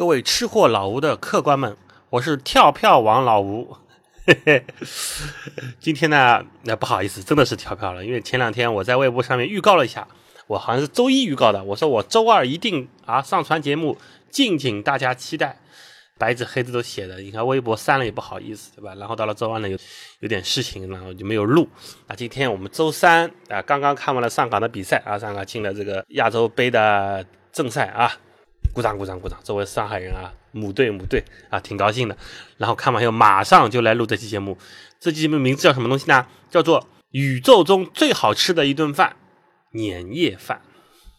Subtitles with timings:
[0.00, 1.76] 各位吃货老吴的客官们，
[2.08, 3.76] 我是跳票王老吴。
[4.26, 4.64] 嘿嘿，
[5.78, 10.08] 今天呢，那不好意思，真的是跳票了，因为前两天我在微博上面预告了一下，
[10.46, 13.94] 我好像是周一预告的，我说我周二一定啊上传节目，
[14.30, 15.60] 敬请大家期待，
[16.16, 18.94] 白纸黑字都写的，你看微博删了也不好意思，对吧？
[18.94, 19.76] 然后到了周二呢，有
[20.20, 21.68] 有点事情，然后就没有录。
[22.06, 27.22] 那今天我们周三啊，刚刚看完了上港的比赛啊，上港进了这个亚洲杯的
[27.52, 28.10] 正赛啊。
[28.72, 29.38] 鼓掌鼓掌鼓掌！
[29.42, 32.16] 作为上海人啊，母队母队啊，挺高兴的。
[32.56, 34.56] 然后看完以后，马上就来录这期节目。
[35.00, 36.26] 这期节目名字叫什么东西呢？
[36.48, 39.16] 叫做宇宙中最好吃的一顿饭——
[39.72, 40.62] 年夜饭。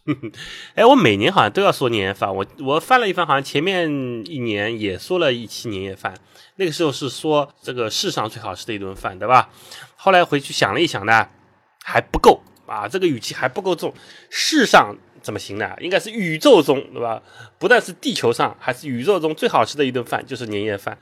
[0.76, 2.34] 哎，我每年好像都要说年夜饭。
[2.34, 3.90] 我我翻了一翻，好像前面
[4.26, 6.14] 一年也说了一期年夜饭。
[6.56, 9.50] 那个时候是说这个世上最好吃的一顿饭，对吧？
[9.96, 11.28] 后来回去想了一想呢，
[11.84, 13.94] 还不够啊，这个语气还不够重。
[14.30, 14.96] 世上。
[15.22, 15.72] 怎么行呢？
[15.80, 17.22] 应该是宇宙中，对吧？
[17.60, 20.98] 不但是地球上，还是宇宙中最好吃的一顿饭，就是年夜饭。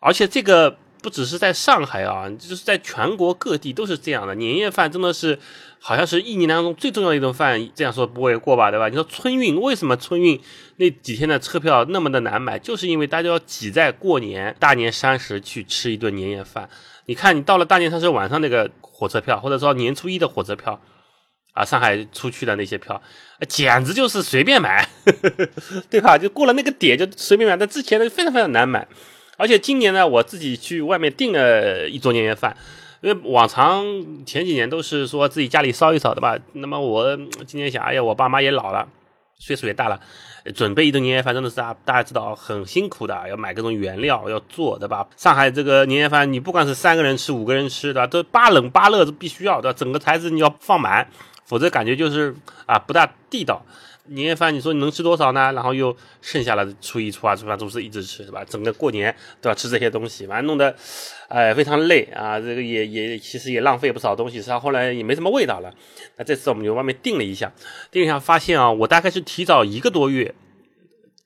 [0.00, 4.34] 而且这个不只是在上海啊，就是在全国各地都是这样的。
[4.34, 5.38] 年夜饭真的是
[5.78, 8.70] 好像是一年当中最重要的一顿饭，这样说不为过吧？
[8.70, 8.88] 对吧？
[8.88, 10.40] 你说春运为什么春运
[10.76, 12.58] 那几天的车票那么的难买？
[12.58, 16.68] 就是因为大家要挤在过年大年三十去吃一顿年夜饭。
[17.06, 20.80] 你看，你到了大年三十晚上那个火车票，或者说年初一的火车票。
[21.52, 23.00] 啊，上海出去的那些票，
[23.48, 24.88] 简直就是随便买，
[25.90, 26.16] 对吧？
[26.16, 28.86] 就过了那个点就随便买，但之前呢非常非常难买。
[29.36, 32.56] 而且今年呢，我自己去外面订了一桌年夜饭，
[33.00, 33.84] 因为往常
[34.24, 36.38] 前几年都是说自己家里烧一烧的吧。
[36.52, 38.88] 那么我今年想，哎呀，我爸妈也老了，
[39.38, 40.00] 岁数也大了，
[40.54, 45.06] 准备一顿年夜饭真的是啊，大家知道很辛苦的，要买各种原料要做，对吧？
[45.16, 51.08] 上海这个年夜饭，你不管是三个人吃、五个人吃的，都八冷八热是必须要的，整个台子你要放满。
[51.52, 53.62] 否则感觉就是啊不大地道。
[54.06, 55.52] 年夜饭你说你能吃多少呢？
[55.52, 58.42] 然后又剩下了初一、初二、初三、初四一直吃，是吧？
[58.42, 60.74] 整个过年都要吃这些东西，反正弄得，
[61.28, 62.40] 哎非常累啊。
[62.40, 65.70] 这个也也其实也浪费不少东西，然后后来也没什么味道了。
[66.16, 67.52] 那这次我们就外面订了一下，
[67.90, 70.34] 订一下发现啊，我大概是提早一个多月，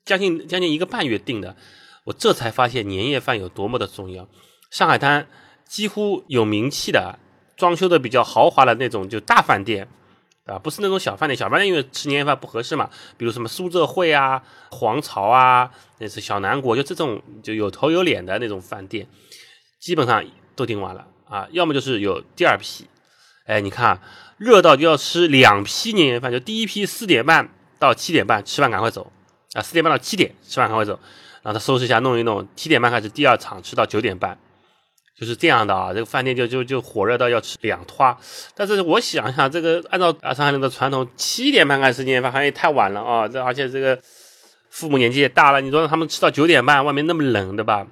[0.03, 1.55] 将近将近一个半月订的，
[2.03, 4.27] 我这才发现年夜饭有多么的重要。
[4.69, 5.25] 上海滩
[5.65, 7.17] 几乎有名气的、
[7.55, 9.87] 装修的比较豪华的那种就大饭店。
[10.47, 12.89] 啊，不是那种小饭店，小饭店因为吃年夜饭不合适嘛。
[13.17, 14.41] 比如什么苏浙汇啊、
[14.71, 15.69] 皇朝啊，
[15.99, 19.05] 那是小南国，就这种就有头有脸的那种饭店，
[19.79, 20.23] 基本上
[20.55, 21.47] 都订完了啊。
[21.51, 22.87] 要么就是有第二批，
[23.45, 23.99] 哎，你看
[24.37, 29.11] 热到就要吃两批年夜饭，就第一批四点半到七点半吃饭赶快走
[29.53, 30.97] 啊，四点半到七点吃饭赶快走，
[31.41, 34.39] 然后他收拾一下弄一弄，七点半开始第二场吃到九点半。
[35.19, 38.15] 就是这样的啊，这个饭店就就就火热到要吃两拖，
[38.53, 43.27] 但是我想想，这个按照啊上海人的传统，七点半开始吃年夜饭好像也太晚了啊！
[43.27, 43.99] 这而且这个
[44.69, 47.87] 父母年纪也大了，你说让他们吃到九点半，外面那么冷，对吧？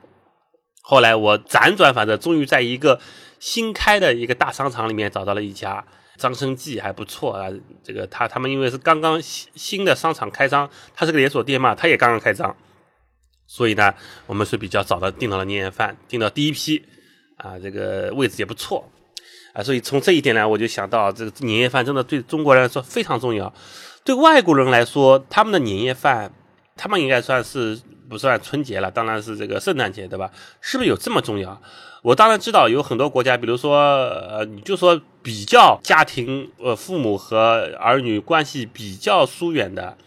[0.84, 3.00] 后来我辗转反正，终于在一个
[3.40, 5.84] 新开的一个大商场里面找到了一家
[6.18, 7.50] 张生记，还不错啊。
[7.84, 12.56] 这个他他们因为是刚刚新新的商场开张，它是个连锁店嘛，他也刚刚开张，
[13.48, 13.92] 所以呢，
[14.28, 16.86] 我们是比较早的订到了年夜饭，订到第一批。
[17.38, 18.90] 啊，这个位置也不错，
[19.54, 23.54] 啊，所以从这一点呢，我就想到这个年夜饭真的对中国人来说非常重要。
[24.04, 26.32] 对外国人来说，他们的年夜饭，
[26.76, 27.80] 他们应该算是
[28.10, 30.32] 不算春节了，当然是这个圣诞节，对吧？
[30.62, 31.62] 是不是有这么重要？
[32.04, 39.98] 我当然知道有很多国家，比如说，呃，你就说比较家庭，呃，父母和儿女关系比较疏远的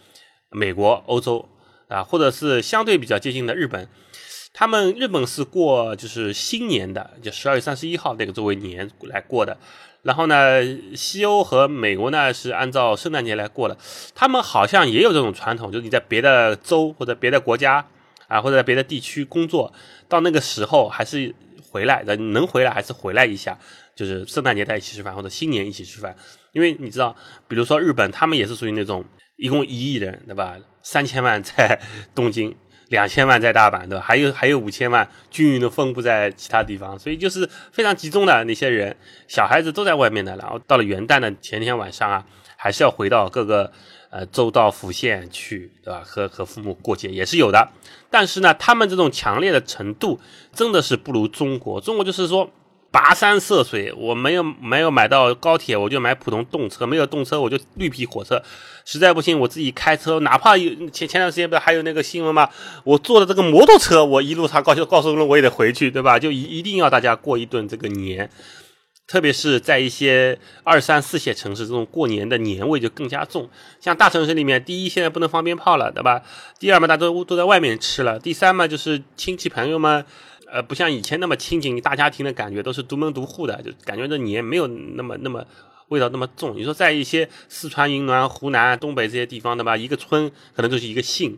[0.49, 1.47] 美国、欧洲
[1.89, 3.87] 啊，或者是相对比较接近的日本。
[4.53, 9.57] 他们日本是过就是新年的，就十二月三十一号那个作为年来过的。
[10.01, 10.61] 然后呢，
[10.95, 13.77] 西欧和美国呢是按照圣诞节来过的。
[14.15, 17.85] 他们好像也有这种传统，就是你在别的州或者别的国家
[18.27, 19.73] 啊，或者在别的地区工作，
[20.07, 21.35] 到那个时候还是
[21.69, 23.57] 回来的，能回来还是回来一下，
[23.93, 26.15] 就是圣诞节在一起吃饭或者新年一起吃饭。
[26.53, 27.15] 因为你知道，
[27.47, 29.03] 比如说日本，他们也是属于那种
[29.35, 30.57] 一共一亿人，对吧？
[30.81, 31.79] 三千万在
[32.15, 32.55] 东京。
[32.89, 33.99] 两千万在大阪，的？
[33.99, 38.95] 还有还有五千万均匀的分布在其他地方，所以就是非常集中的那些人，
[39.27, 40.35] 小孩子都在外面的。
[40.37, 42.25] 然后到了元旦的前天晚上啊，
[42.57, 43.71] 还是要回到各个
[44.09, 46.01] 呃州道府县去，对吧？
[46.05, 47.69] 和和父母过节也是有的。
[48.09, 50.19] 但是呢，他们这种强烈的程度
[50.53, 51.79] 真的是不如中国。
[51.81, 52.51] 中国就是说。
[52.91, 58.41] 跋山涉水，我没有没有买到高铁，我就买普通动车；没有动车，我就绿皮火车。
[58.85, 62.49] 实在不行，我自己开车，哪怕有前前段时间不是还有那个新闻吗？
[62.83, 66.17] 我坐的这个摩托车，我一路上高速高速公路我也得回去，对吧？
[66.17, 68.29] 就一一定要大家过一顿这个年。
[69.07, 73.49] 特别是在一些二三四线城市，这种过年的年味就更加重。
[73.79, 76.21] 像大城市里面，第一现在不能放鞭炮了，对吧？
[76.59, 78.19] 第二嘛，大家都都在外面吃了。
[78.19, 80.05] 第三嘛，就是亲戚朋友们，
[80.51, 85.45] 呃，不像以前那么亲近，大家庭的感觉都是独门独户的，就感觉这年没有那么那么
[85.89, 86.55] 味道那么重。
[86.55, 89.77] 你说在一些四川、云南、湖南、东北这些地方，对吧？
[89.77, 91.37] 一个村可能就是一个姓。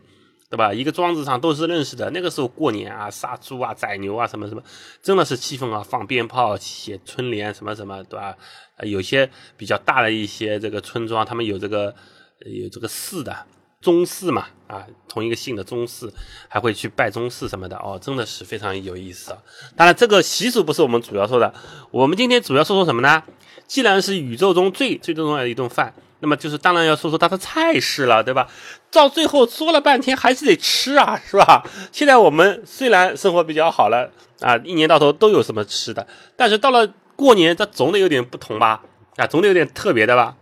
[0.52, 0.74] 对吧？
[0.74, 2.10] 一个庄子上都是认识的。
[2.10, 4.62] 那个时候过年啊，杀猪啊，宰牛啊，什么什么，
[5.02, 8.36] 真的是气氛啊，放鞭炮，写春联，什么什么，对吧？
[8.84, 11.96] 有些比较大的一些这个村庄，他们有这个
[12.40, 13.34] 有这个寺的
[13.82, 16.14] 宗祀嘛，啊，同一个姓的宗祀，
[16.48, 17.76] 还会去拜宗祀什么的。
[17.78, 19.38] 哦，真的是非常有意思啊。
[19.76, 21.54] 当然，这个习俗不是我们主要说的，
[21.90, 23.24] 我们今天主要说说什么呢？
[23.68, 25.94] 既然是宇宙中最最重要的一顿饭。
[26.24, 28.48] 那么就是当然要说说它的菜式了，对吧？
[28.92, 31.68] 到最后说了半天还是得吃啊，是吧？
[31.92, 34.08] 现在我们虽然生活比较好了
[34.40, 36.06] 啊，一年到头都有什么吃的，
[36.36, 38.84] 但是到了过年，它总得有点不同吧？
[39.16, 40.36] 啊，总得有点特别的吧？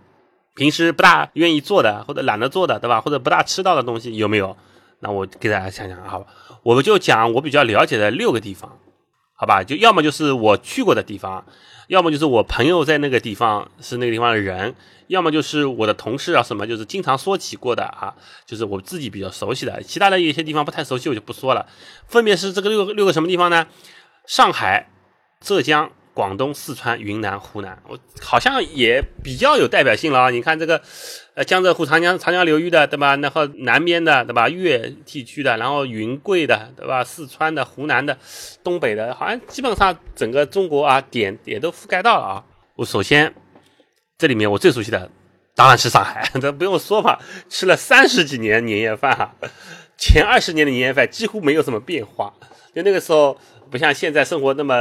[0.56, 3.02] 平时不大愿意做的，或者懒得做的，对吧？
[3.02, 4.56] 或者不大吃到的东西有没有？
[5.00, 6.20] 那我给大家讲讲啊，
[6.64, 8.78] 我们就讲我比较了解的六个地方，
[9.34, 9.64] 好吧？
[9.64, 11.46] 就要么就是我去过的地方，
[11.88, 14.76] 要么就是我朋友在那个地方是那个地方的人。
[15.08, 18.14] 要么就是我的同事啊，什么就是经常说起过的啊，
[18.46, 21.66] 就是我自己比较熟悉的，其他的一些地方不太熟悉，我就不说了。
[22.08, 23.66] 分别是这个六六个什么地方呢？
[24.28, 24.92] 上海、
[25.42, 30.30] 浙江、广东、四川、云南、湖南，我好像也比较有代表性了啊。
[30.30, 30.82] 你看这个，
[31.34, 33.16] 呃，江浙沪长江长江流域的，对吧？
[33.16, 34.50] 然后南边的，对吧？
[34.50, 37.06] 粤地区的，然后云贵的，对吧？
[37.06, 38.18] 四川的、湖南的、
[38.62, 42.44] 东北的，好像基本上整个中国啊，点也都覆盖到了啊。
[42.76, 43.34] 我首先。
[44.18, 45.10] 这里面我最熟悉的
[45.56, 47.18] 当然是上海， 这不用说嘛，
[47.48, 49.34] 吃了三十几年年夜饭哈，
[49.98, 52.34] 前二十年的年夜饭几乎没有什么变化，
[52.76, 53.40] 就那个时候
[53.70, 54.76] 不像现在生活那么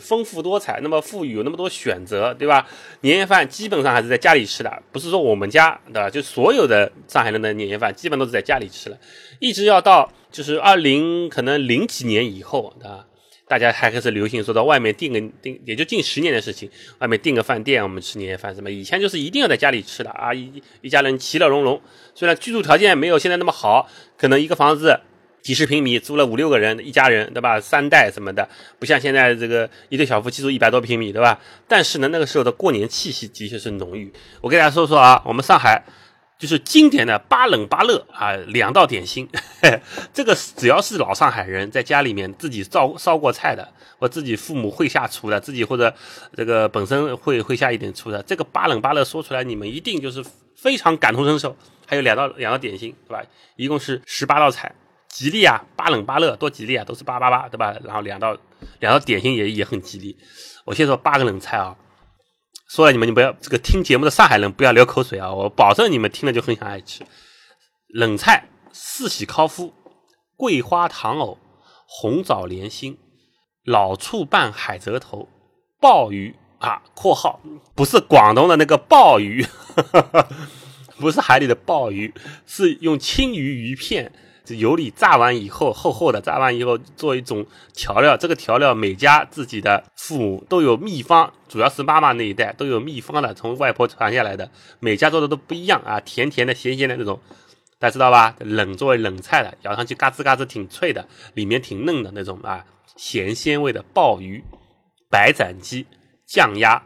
[0.00, 2.66] 丰富多彩，那么富裕，有那么多选择，对吧？
[3.02, 6.10] 年夜饭基本上还是在家里吃的，不是说我们家对吧？
[6.10, 8.98] 就所有的上海人的年夜饭基本都是在家里吃了，
[9.38, 13.06] 一直要到就是二零可能零几年以后，对吧？
[13.46, 18.70] 大家还开始流行说到外面订个订，也就近十年的事情，外面订个饭店，我们吃年夜饭什么？
[18.70, 20.50] 以前就是一定要在家里吃的啊，一
[20.80, 21.78] 一家人其乐融融。
[22.14, 23.86] 虽然居住条件没有现在那么好，
[24.16, 24.98] 可能一个房子
[25.44, 27.60] 几十平米，租了五六个人，一家人对吧？
[27.60, 28.48] 三代什么的，
[28.80, 31.38] 不像现在这个一对小夫妻住一百多平米，对吧？
[31.68, 34.12] 但是呢，那个时候的过年气息的确是浓郁。
[34.40, 35.84] 我给大家说说啊，我们上海。
[36.36, 39.26] 就是经典的八冷八热啊，两道点心，
[40.12, 43.66] 这个只要是老上海人在家里面自己烧烧过菜的，
[43.98, 45.94] 或自己父母会下厨的，自己或者
[46.36, 50.22] 这个本身会会下一点厨的，这个八冷八热说出来，你们一定就是
[50.56, 51.56] 非常感同身受。
[51.86, 53.22] 还有两道两道点心，对吧？
[53.54, 54.74] 一共是十八道菜，
[55.14, 57.72] 吉利啊，八冷八热多吉利啊，都是八八八，对吧？
[57.84, 58.36] 然后两道
[58.80, 60.16] 两道点心也也很吉利。
[60.64, 61.76] 我先说八个冷菜啊。
[62.68, 65.32] 说了你们，你不要这个听节目的上海人不要流口水啊！
[65.32, 67.04] 我保证你们听了就很想爱吃。
[67.86, 69.70] 冷菜：四喜烤麸、
[70.36, 71.38] 桂花糖藕、
[71.86, 72.98] 红枣莲心、
[73.64, 75.28] 老醋拌海蜇头、
[75.80, 77.40] 鲍鱼啊（括号
[77.76, 79.46] 不是广东的那个鲍鱼，
[80.98, 82.12] 不是海里的鲍鱼，
[82.46, 84.10] 是用青鱼鱼片）。
[84.44, 88.14] 这油里炸完以后，厚厚的炸完以后，做一种调料。
[88.16, 94.50] 这个调料每家自己的父母都有秘方，主要是妈妈那一代都有秘方的，从外婆传下来的。
[94.80, 97.18] 每家做的都不一样啊，甜甜的、咸咸的那种，
[97.78, 98.36] 大家知道吧？
[98.40, 102.64] 冷作为冷菜的，咬上去嘎吱嘎吱挺脆的，里面挺嫩的那种啊，
[102.96, 104.44] 咸鲜味的鲍鱼、
[105.10, 105.86] 白斩鸡、
[106.26, 106.82] 酱鸭、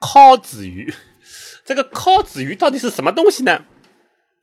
[0.00, 0.92] 烤子鱼。
[1.64, 3.62] 这个烤子鱼到底是什么东西呢？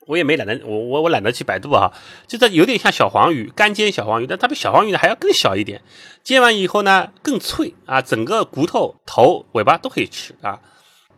[0.05, 1.91] 我也没懒得，我我我懒得去百度啊，
[2.27, 5.81] 就这有点像小黄鱼，干煎小黄鱼，但它比小黄鱼呢还要更小一点，
[6.23, 10.59] 煎完以后呢更脆啊，整个骨头、头、尾巴都可以吃啊。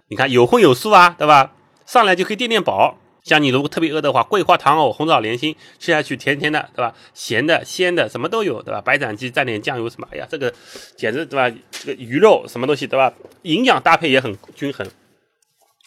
[0.07, 1.53] 你看有荤有素啊，对吧？
[1.87, 2.97] 上来就可以垫垫饱。
[3.23, 6.93] 像你如果特别饿的话，桂花糖藕、红枣莲心吃下去甜甜的，对吧？
[7.15, 8.79] 咸的、鲜的什么都有，对吧？
[8.81, 10.53] 白斩鸡蘸点酱油什么，哎呀，这个
[10.95, 11.57] 简直对吧？
[11.71, 13.11] 这个鱼肉什么东西对吧？
[13.41, 14.87] 营养搭配也很均衡。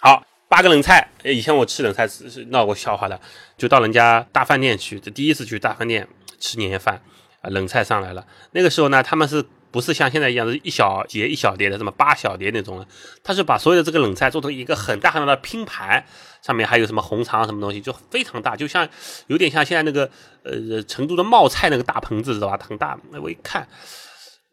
[0.01, 0.25] 好。
[0.49, 3.21] 八个冷菜，以前我吃冷菜是闹过笑话的，
[3.59, 6.09] 就到人家大饭店去，这第一次去大饭店
[6.41, 7.03] 吃年夜饭，
[7.43, 8.27] 啊，冷菜上来了。
[8.53, 12.87] 那个时候呢，他们是不是像现在一样是一小碟一小碟的，这么八小碟那种的？
[13.23, 16.03] 他是把所有的这个冷菜做成一个很大很大的拼盘，
[16.41, 18.89] 上面还有什么红肠什么东西，就非常大，就像
[19.27, 20.11] 有点像现在那个
[20.45, 22.59] 呃成都的冒菜那个大盆子，知道吧？
[22.67, 22.99] 很大。
[23.23, 23.69] 我一看。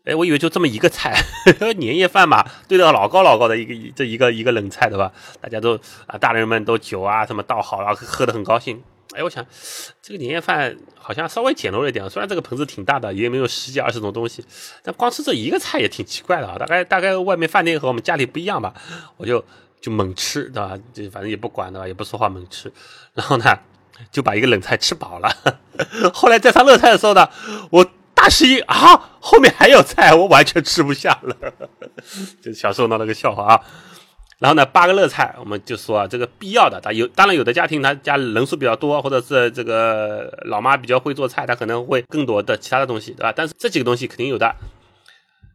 [0.05, 1.15] 哎，我以为就这么一个菜，
[1.77, 5.11] 年夜饭嘛，堆到老高老高的一个这一个一个冷菜，对吧？
[5.41, 8.81] 大家都啊，大人们都酒啊什么倒好了，喝的很高兴。
[9.15, 9.43] 哎，我想
[10.01, 14.45] 这个年夜饭好像稍微简陋一点，虽然这个盆子挺大的，也没有十几二十种东西，
[14.83, 16.57] 但光吃这一个菜也挺奇怪的啊。
[16.57, 18.73] 大概大概外面饭店和我们家里不一样吧，
[19.17, 19.43] 我就
[19.81, 20.77] 就猛吃，对吧？
[20.93, 21.87] 就反正也不管，对吧？
[21.87, 22.71] 也不说话，猛吃。
[23.13, 23.57] 然后呢，
[24.11, 25.31] 就把一个冷菜吃饱了。
[26.13, 27.27] 后来在上热菜的时候呢，
[27.71, 27.85] 我
[28.25, 31.35] 大吃一啊，后面还有菜，我完全吃不下了。
[32.41, 33.61] 就小时候闹了个笑话啊。
[34.39, 43.31] 然后呢，八个热菜，我们就说啊这个必要的，他有当然有的家庭他家人数比较多，或者是这个老妈比较会做菜，他可能会更多的其他的东西，对吧？
[43.31, 44.55] 但是这几个东西肯定有的，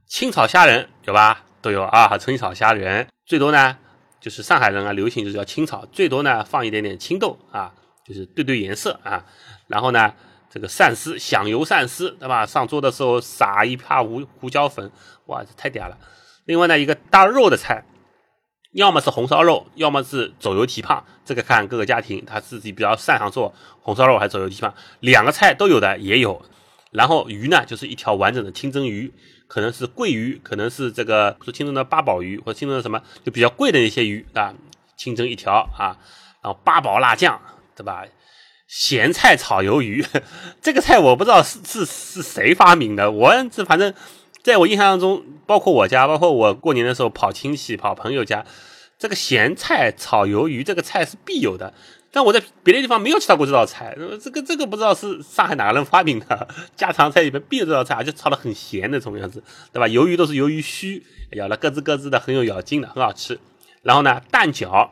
[0.06, 1.42] 清炒虾仁有吧？
[1.60, 3.76] 都有啊，还清炒虾仁最多呢，
[4.20, 7.72] 就是上海人啊流行就是要清炒，最多呢放一点点青豆啊，
[8.06, 9.26] 就是对对颜色啊。
[9.66, 10.14] 然后呢，
[10.50, 12.44] 这个鳝丝响油鳝丝，对吧？
[12.44, 14.90] 上桌的时候撒一帕胡胡椒粉，
[15.26, 15.96] 哇，这太嗲了。
[16.44, 17.84] 另外呢，一个大肉的菜。
[18.72, 26.40] 要么是红烧肉，要么是走油蹄膀，这个看各个家庭他自己比较擅长做红烧肉还是走油蹄膀，两个菜都有的也有。
[26.92, 29.12] 然后鱼呢，就是一条完整的清蒸鱼，
[29.48, 34.54] 可能是桂鱼，可能是这个说清蒸的八宝鱼，或者清蒸的什么就比较贵的那些鱼啊，
[34.96, 35.98] 清蒸一条啊。
[36.40, 37.40] 然后八宝辣酱，
[37.74, 38.04] 对吧？
[38.70, 40.06] 咸菜炒鱿鱼，
[40.62, 43.92] 这个菜我不知道是是是谁发明的，我这反正。
[44.42, 48.42] 在我印象当中，包括我家，包括我过年的时候跑亲戚、跑朋友家，
[48.98, 51.74] 这个咸菜炒鱿鱼这个菜是必有的。
[52.10, 59.86] 但我在别的地方没有吃到过这道菜，这个这个不知道是上海哪个人发明的，家常菜里面必有这道菜，而且炒的很咸的这种样子，对吧？
[59.86, 63.38] 鱿鱼都是鱿鱼须，咬了咯吱咯吱的，很有咬劲的，很好吃。
[63.82, 64.88] 然后呢，蛋饺，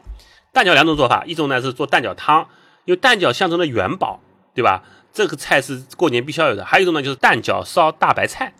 [0.52, 2.46] 蛋饺两种做法，一种呢是做蛋饺汤，
[2.88, 4.18] 因为蛋饺象征的元宝，
[4.54, 4.82] 对吧？
[5.12, 6.64] 这个菜是过年必须要有的。
[6.64, 8.54] 还有一种呢，就是蛋饺烧大白菜。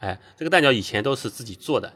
[0.00, 1.90] 哎，这个蛋饺以前都是自己做的。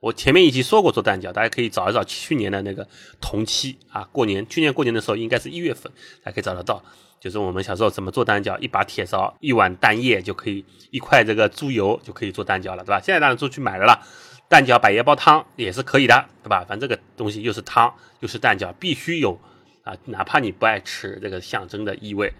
[0.00, 2.84] 我前面一集说过做蛋饺，大家可以找一找去年的那个
[3.20, 5.92] 同期啊，过年去年过年的时候应该是一月份，
[6.24, 6.82] 大家可以找得到。
[7.20, 12.98] 就是我们小时候怎么做蛋饺，一把铁勺，一碗蛋液就可以，一块这个猪油就可以做蛋饺了，对吧？
[13.00, 14.02] 现在当然出去买了啦，
[14.48, 16.64] 蛋饺百叶包汤也是可以的，对吧？
[16.66, 19.38] 反正这个东西又是汤又是蛋饺，必须有
[19.84, 22.32] 啊，哪怕你不爱吃，这个象征的意味。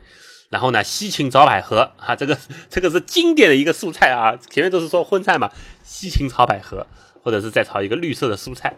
[0.51, 2.37] 然后呢，西芹炒百合啊，这个
[2.69, 4.37] 这个是经典的一个素菜啊。
[4.37, 5.51] 前面都是说荤菜嘛，
[5.85, 6.87] 西芹炒百合，
[7.23, 8.77] 或者是再炒一个绿色的蔬菜。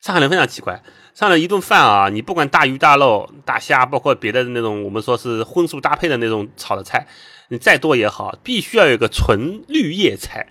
[0.00, 0.82] 上海人非常奇怪，
[1.14, 7.06] 上了一顿饭啊，你不管大鱼大肉、大虾，包括别的那种我们说是荤素搭配的那种炒的菜，
[7.48, 10.48] 你再多也好，必须要有个纯绿叶菜。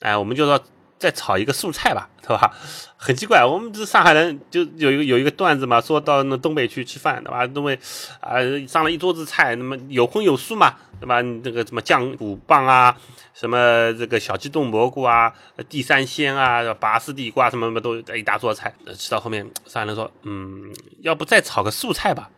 [0.00, 0.62] 哎，我们就说。
[1.02, 2.54] 再炒一个素菜吧，对吧？
[2.96, 7.44] 很奇怪，我们这上海人就有一个有一个段子嘛，说到那东北去吃饭，对吧？
[7.48, 7.76] 东北
[8.20, 11.20] 啊上了一桌子菜，那么有荤有素嘛，对吧？
[11.20, 12.96] 那个什么酱骨棒啊，
[13.34, 15.34] 什么这个小鸡炖蘑菇啊，
[15.68, 22.30] 地三鲜啊，拔丝地瓜什么什么都一大桌菜，吃到后面上海人说，嗯，要不再炒个素菜吧？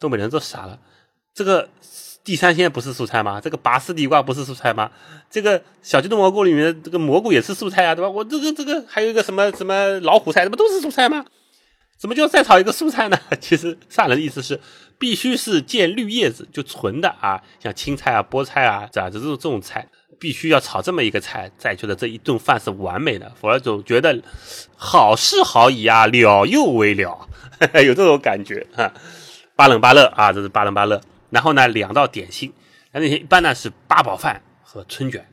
[0.00, 0.76] 东北人都傻了，
[1.32, 1.68] 这个。
[2.28, 3.40] 地三鲜不是蔬菜吗？
[3.40, 4.90] 这个拔丝地瓜不是蔬菜吗？
[5.30, 8.10] 这个小鸡炖蘑菇里面这个蘑菇也是蔬菜啊，对吧？
[8.10, 11.24] 我这个这个还有一个什么什么老虎菜，这不都是蔬菜吗？
[11.98, 13.18] 怎么就再炒一个蔬菜呢？
[13.40, 14.60] 其实上人的意思是，
[14.98, 19.88] 必须是见绿叶子就纯的啊，像青菜啊、菠菜啊，这这种这种菜，
[20.20, 24.20] 必须要炒这么一个菜，才觉得这一顿饭是完美的，否则总觉得
[24.76, 27.26] 好是好矣啊，了又为了，
[27.82, 28.92] 有这种感觉啊。
[29.56, 31.00] 巴冷巴热啊，这是巴冷巴热。
[31.30, 32.52] 然后呢，两道点心，
[32.92, 35.26] 那那些一般呢是八宝饭和春卷，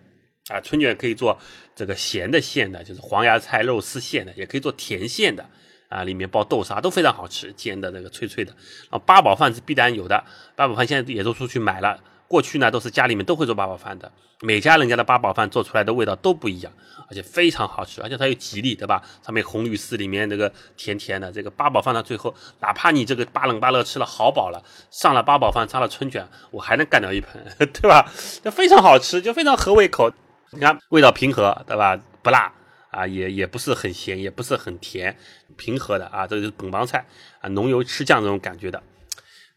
[0.49, 1.37] 啊，春卷可以做
[1.75, 5.47] 这个咸的馅的，就是黄芽菜肉丝馅的，也可以做甜馅的，
[5.89, 8.51] 啊，里面包豆沙都非常好吃，煎的那个脆脆的。
[8.89, 10.23] 然后八宝饭是必然有的，
[10.55, 12.01] 八宝饭现在也都出去买了。
[12.27, 16.73] 过去呢，都是家里面都会做八宝饭的，每家人家的八宝饭做出来的味道都不一样，
[17.07, 19.01] 而且非常好吃，而且它又吉利，对吧？
[19.23, 28.11] 上面红绿丝里面那个甜甜的，这个八宝饭到最后，哪怕你这个巴冷巴热吃了好饱了，上了八宝饭，上了春卷，我还能干掉一盆， 对吧？
[28.43, 30.11] 就非常好吃，就非常合胃口。
[30.51, 31.99] 你看味道平和，对吧？
[32.23, 32.51] 不辣
[32.89, 35.15] 啊，也也不是很咸，也不是很甜，
[35.57, 37.05] 平和的啊，这就是本帮菜
[37.39, 38.81] 啊，浓油赤酱这种感觉的。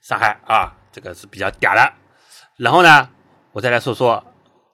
[0.02, 1.92] 上海啊，这个是比较嗲的。
[2.58, 3.08] 然后呢，
[3.52, 4.24] 我再来说说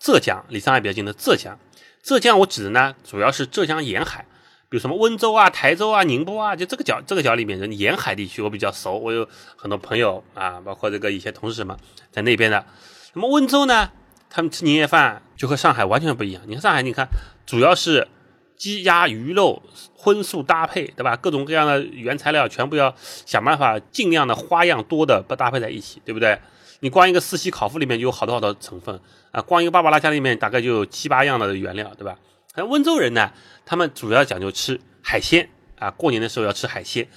[0.01, 1.59] 浙江，离上海比较近的浙江。
[2.03, 4.27] 浙江我指的呢，主要是浙江沿海，
[4.71, 8.97] 比如什么温州啊、台州啊、宁波啊，就这个角这个角里面的沿海地区，我比较熟。
[8.97, 11.77] 我有很多朋友啊，包括这个一些同事什么，
[12.11, 12.65] 在那边的。
[13.13, 13.91] 那么温州呢，
[14.31, 16.43] 他们吃年夜饭就和上海完全不一样。
[16.47, 17.07] 你看上海，你看
[17.45, 18.09] 主要是
[18.57, 19.63] 鸡鸭鱼肉
[19.95, 21.15] 荤素搭配，对吧？
[21.17, 26.39] 各种各样的原材料全部要想办法尽量的花样多的不搭配在一起，对不对？
[26.85, 29.01] 你光一个四喜烤麸里面就有好多好多成分
[29.33, 32.19] 啊，光一个八宝辣酱里面大概就有七八样的原料，对吧？
[32.57, 33.33] 那温州人呢，
[33.65, 35.49] 他们主要讲究吃海鲜
[35.79, 37.09] 啊，过年的时候要吃海鲜。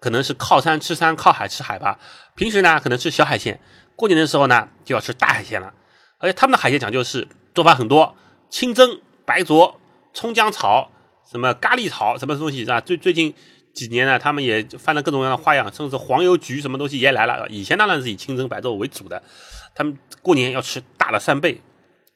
[0.00, 2.00] 可能是靠山吃山，靠海吃海吧。
[2.34, 3.60] 平时呢，可能吃小海鲜，
[3.94, 5.72] 过年的时候呢，就要吃大海鲜了。
[6.18, 8.16] 而且他们的海鲜讲究是做法很多，
[8.50, 9.80] 清蒸、白灼、
[10.12, 10.90] 葱姜炒，
[11.30, 12.80] 什么咖喱炒，什么东西是吧？
[12.80, 13.32] 最最近
[13.76, 17.46] 几年呢，他们也翻了各种各样的花样，甚至黄油焗什么东西也来了。
[17.50, 19.22] 以前当然是以清蒸白肉为主的，
[19.74, 21.60] 他们过年要吃大的扇贝，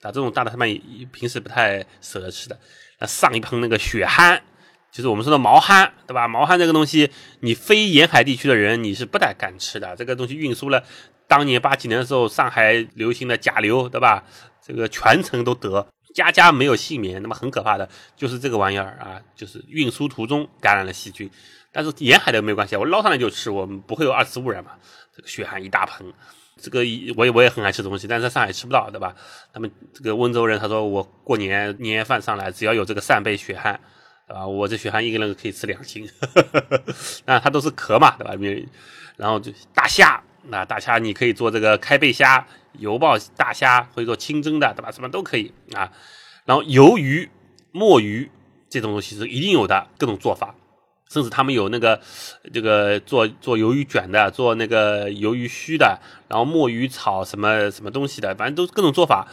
[0.01, 0.67] 啊，这种大的他们
[1.13, 2.59] 平时不太舍得吃的。
[2.99, 4.41] 那上一盆那个血蚶，
[4.91, 6.27] 就是我们说的毛蚶，对吧？
[6.27, 9.95] 毛蚶这个东西，你非沿海地区的人你是不太敢吃的。
[9.95, 10.83] 这个东西运输了。
[11.29, 14.25] 当年八几年的时候，上海流行的甲流，对吧？
[14.67, 17.21] 这个全城都得，家家没有幸免。
[17.23, 21.31] 那么很可怕的，就是这个玩意儿啊，就是运输途中感染了细菌。
[21.73, 24.73] 但是沿海的没关系，我捞上来就吃，我们不会有二次污染嘛。
[25.15, 26.13] 这个血蚶一大盆，
[26.61, 26.81] 这个
[27.17, 29.15] 我也我也很爱吃东西，但是在上海吃不到，对吧？
[29.53, 33.77] 他们这个温州人他说，我过年年夜饭上来，只要有这个扇贝血蚶，
[34.27, 36.09] 啊，我这血蚶一个人可以吃两斤。
[37.27, 38.35] 那它都是壳嘛，对吧？
[39.17, 40.21] 然后就大虾。
[40.45, 42.45] 那大虾你可以做这个开背虾、
[42.79, 44.91] 油爆大虾，或者做清蒸的，对吧？
[44.91, 45.91] 什么都可以啊。
[46.45, 47.29] 然后鱿鱼、
[47.73, 48.31] 墨鱼
[48.69, 50.55] 这种东西是一定有的，各种做法，
[51.11, 52.01] 甚至他们有那个
[52.53, 59.29] 这个做做鱿鱼卷的，做那个鱿鱼须的，然后墨鱼炒什么什么东西的，反正都各种做法。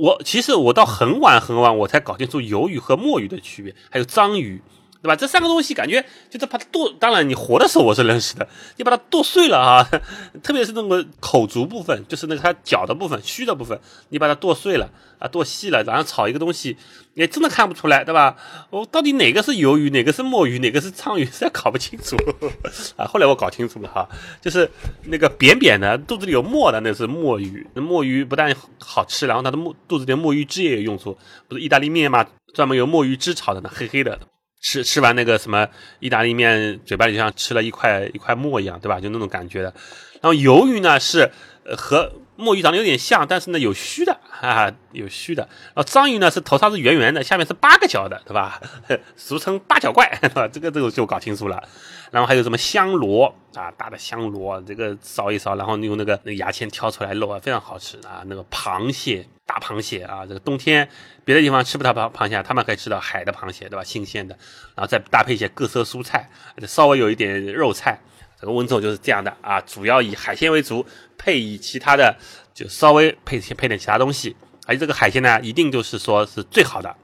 [0.00, 4.62] 我其实我到很晚很晚我才搞清楚鱿鱼和墨鱼的区别，还有章鱼。
[5.00, 5.14] 对吧？
[5.14, 9.88] 这三个东西感觉就是把它剁，当然你活的时候我是认识的，你把它剁碎了啊，
[10.42, 13.78] 特别是那个口足部分，就是那个它脚的部分、须的部分，
[14.08, 16.76] 你把它剁碎了啊，剁细了，然后炒一个东西，
[17.14, 18.36] 也真的看不出来，对吧？
[18.70, 22.16] 我到底哪个是鱿鱼，哪个是墨鱼，哪个是鲳鱼， 实在搞不清楚
[22.96, 23.06] 啊。
[23.06, 24.08] 后来我搞清楚了哈，
[24.40, 24.68] 就是
[25.04, 34.18] 那个扁扁的、肚子里有墨的那是墨鱼，那墨鱼不但好吃，然后它的墨肚子里的墨鱼汁也有用处，不是意大利面嘛，专门有墨鱼汁炒的呢，黑黑的。
[34.60, 35.66] 吃吃完那个什么
[36.00, 39.00] 意大利面，嘴巴里像吃了一块一块沫一样，对吧？
[39.00, 39.72] 就那种感觉的。
[40.20, 41.30] 然后鱿鱼呢是
[41.76, 45.42] 和墨鱼长得有点像，但是呢有须的啊，有须的。
[45.74, 48.60] 然后章鱼呢是头上是圆圆的，下面是八个角的，对吧？
[49.16, 50.48] 俗称八角怪，对吧？
[50.48, 51.62] 这个这个就搞清楚了。
[52.10, 58.22] 然后还有什么香螺啊，大的香螺，这个烧一烧，然后用那个那个牙签挑出来肉啊，非常好吃啊。
[58.26, 59.28] 那个螃蟹。
[59.48, 60.86] 大螃蟹啊，这个冬天
[61.24, 63.82] 别的地方吃不到螃螃蟹，他们可以吃到海的螃蟹，对吧？
[63.82, 64.36] 新鲜的，
[64.74, 66.28] 然后再搭配一些各色蔬菜，
[66.66, 67.98] 稍微有一点肉菜。
[68.38, 72.14] 这个温州就是这样的啊，主要以海鲜为主，配以其他的，
[72.52, 74.36] 就稍微配些配点其他东西。
[74.66, 76.94] 而且这个海鲜呢，一定就是说是最好的，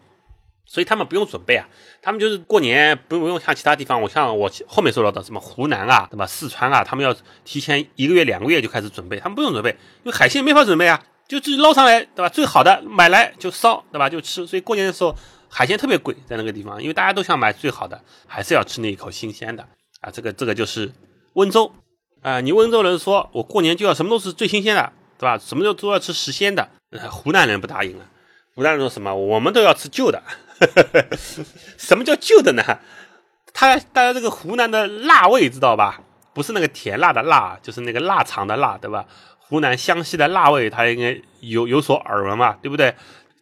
[0.66, 1.66] 所以他们不用准备啊，
[2.02, 6.26] 他们就是过年不用像其他地方，我像我后面说到的什么湖南啊，对吧？
[6.26, 9.70] 四川啊，他们要提前一个月、两个月就开始准备，他们不用准备，
[10.04, 11.02] 因为海鲜没法准备啊。
[11.26, 12.28] 就自己捞上来，对吧？
[12.28, 14.08] 最好的买来就烧，对吧？
[14.08, 14.46] 就吃。
[14.46, 15.16] 所以过年的时候
[15.48, 19.66] 海鲜特别贵，在那个地方，因为大家都想买最好的，还是要吃那一口新鲜的
[20.00, 20.10] 啊。
[20.10, 20.92] 这个这个就是
[21.34, 21.72] 温州
[22.22, 22.40] 啊。
[22.40, 25.38] 你温州人说我过年就要什么都是最新鲜的，对吧？
[25.38, 26.68] 什么都都要吃时鲜的。
[27.10, 28.04] 湖南人不答应了，
[28.54, 29.14] 湖南人说什么？
[29.14, 30.22] 我们都要吃旧的。
[31.76, 32.62] 什么叫旧的呢？
[33.52, 36.00] 他大家这个湖南的辣味知道吧？
[36.32, 39.04] 不是那个甜辣的辣，就是那个腊肠的辣，对吧？
[39.48, 42.94] 湖南湘西的辣味，它应该有有所耳闻嘛，对不对？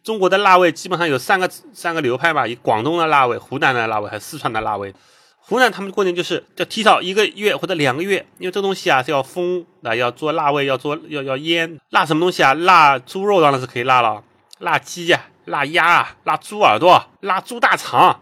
[0.03, 4.93] 中国的辣味基本上有三个三个流派吧，以广东的辣味、湖南的辣味还有四川的辣味。
[5.39, 11.79] 湖南他们过年就是要提早一个月或者两个月，因为这东西啊是要封啊，要做辣味，要做要要腌。
[11.89, 12.53] 辣什么东西啊？
[12.53, 14.21] 辣猪肉当然是可以辣了，
[14.59, 18.19] 辣鸡呀、辣鸭啊、辣猪耳朵、辣猪大肠，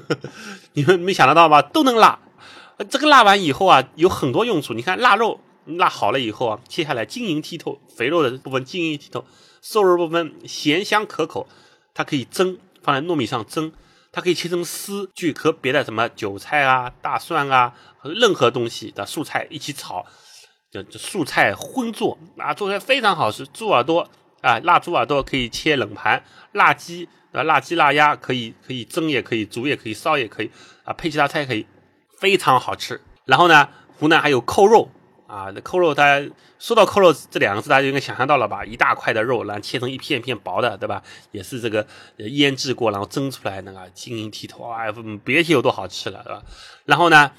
[0.74, 1.62] 你们没想得到吧？
[1.62, 2.18] 都能辣。
[2.90, 4.74] 这个辣完以后啊，有很多用处。
[4.74, 5.40] 你看腊肉。
[5.76, 9.24] 腊好了以后啊，切下来晶莹剔透，肥肉的部分晶莹剔透，
[9.60, 11.46] 瘦肉部分咸香可口。
[11.94, 13.72] 它可以蒸，放在糯米上蒸，
[14.12, 20.06] 它可以切成丝，去和别的什么韭菜啊、大蒜啊和任何东西的素菜一起炒，
[20.70, 23.44] 就就素菜荤做啊，做出来非常好吃。
[23.48, 24.08] 猪耳朵
[24.42, 30.50] 啊，腊猪耳朵可以切冷盘，腊鸡啊，腊鸡腊鸭可以可以蒸也可以，煮也可以，烧也可以
[30.84, 31.66] 啊，配其他菜可以，
[32.20, 33.00] 非常好吃。
[33.24, 34.88] 然后呢，湖南还有扣肉。
[35.28, 36.26] 啊，那扣肉，大家
[36.58, 38.64] 说到扣肉这两个字，大家就应该想象到了吧？
[38.64, 41.02] 一大块的肉，然后切成一片片薄的，对吧？
[41.32, 41.86] 也是这个
[42.16, 44.86] 腌制过，然后蒸出来那个晶莹剔透啊，
[45.22, 46.42] 别提有多好吃了，对吧？
[46.86, 47.30] 然后呢，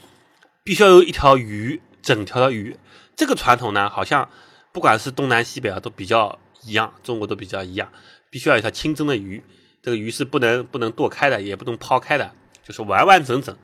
[0.63, 2.77] 必须要有一条鱼，整条的鱼。
[3.15, 4.29] 这个传统呢，好像
[4.71, 7.91] 不管是东南西北啊，都比较一样，中国都比较一样，
[8.29, 9.43] 必须要一条清蒸的鱼。
[9.81, 12.31] 这个鱼是不能不能剁开的，也不能抛开的，
[12.63, 13.57] 就是完完整整，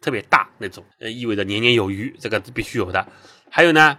[0.00, 3.06] 特别大那种，呃，意味着年年有余，这个必须有的。
[3.50, 3.98] 还有呢，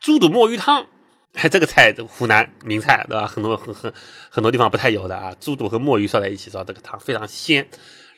[0.00, 0.86] 猪肚墨鱼汤，
[1.50, 3.26] 这个菜湖南名菜，对吧？
[3.26, 3.92] 很多很很
[4.30, 5.34] 很多地方不太有的啊。
[5.38, 7.68] 猪肚和墨鱼烧在一起烧这个汤非常鲜。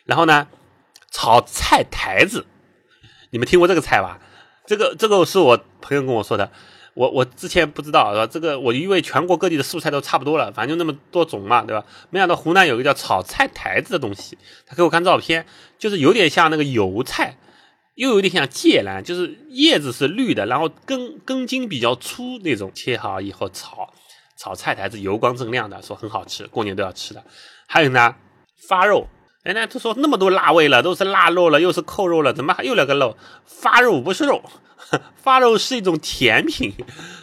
[0.05, 0.49] 然后呢，
[1.11, 2.47] 炒菜台子，
[3.31, 4.19] 你们听过这个菜吧？
[4.67, 6.53] 这个这个是我朋友跟我说的，
[6.95, 8.27] 我我之前不知道，是吧？
[8.27, 11.85] 这个我因为全国各地的素菜都差不多了，反正就那么多种嘛，对吧？
[12.11, 15.47] 没想到湖南有个叫炒菜台子的东西，他给我看照片，
[15.79, 17.37] 就是有点像那个油菜，
[17.95, 23.93] 又有点像芥兰，就是叶子是绿的，然后根根茎比较粗那种，切好以后炒
[24.37, 27.23] 炒菜台子，油光锃亮的，说很好吃，过年都要吃的。
[27.67, 28.15] 还有呢，
[28.69, 29.07] 发肉。
[29.43, 33.17] 哎，那他说那么多辣味了，都是腊肉了，又是扣肉了，怎么还又来个肉？
[33.47, 34.43] 发肉不是肉，
[35.17, 36.75] 发肉是一种甜品，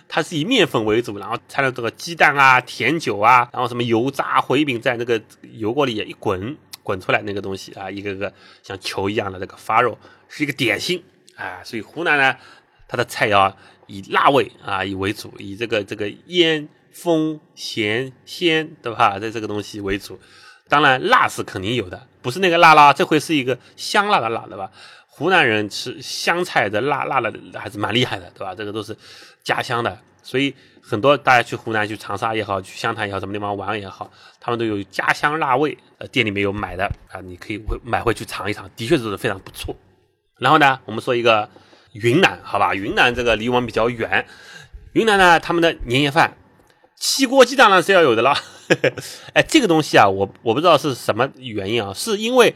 [0.08, 5.21] 它是以面粉为主，然后掺了这个鸡蛋啊、甜酒啊，然后什么油炸回饼，在那个
[5.53, 9.95] 油锅里一滚滚出来那个东西啊，一个个像球一样的那个发肉，
[10.27, 11.03] 是一个点心
[11.36, 11.62] 啊。
[11.63, 12.36] 所以湖南呢，
[12.88, 13.53] 它的菜肴
[13.86, 19.19] 以辣味啊以为主，以这个这个烟风咸鲜对吧？
[19.19, 20.19] 在这个东西为主。
[20.69, 24.69] 当然，辣是肯定有的，不是那个辣啦，这回是一个香辣的辣，对吧？
[25.08, 28.53] 湖南人吃湘菜的辣辣的还是蛮厉害的，对吧？
[28.53, 28.95] 这个都是
[29.43, 39.75] 家乡的，所以很多大家去湖南、去长沙也好，去湘潭也好，什么地方玩也好，他们都有家乡辣味，呃，店里面有买的啊，你可以买回去尝一尝，的确是非常不错。
[40.38, 41.49] 然后呢，我们说一个
[41.93, 42.75] 云南，好吧？
[42.75, 44.27] 云南这个离我们比较远，
[44.93, 46.38] 云南呢，他们的年夜饭。
[46.99, 48.36] 汽锅鸡当然是要有的了，
[49.33, 52.55] 哎，这个东西啊，我我不知道是什么原因啊，是因为